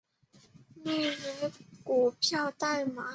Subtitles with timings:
[0.83, 1.17] 内为
[1.83, 3.05] 股票代码